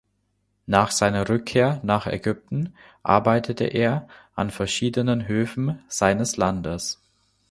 Nach 0.65 0.89
seiner 0.89 1.29
Rückkehr 1.29 1.79
nach 1.83 2.07
Ägypten 2.07 2.73
arbeitete 3.03 3.65
er 3.65 4.07
an 4.33 4.49
verschiedenen 4.49 5.27
Höfen 5.27 5.83
seines 5.89 6.37
Landes. 6.37 6.99